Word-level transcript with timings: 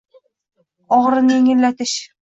Ogʻirini 0.97 1.37
yengillatish 1.37 1.97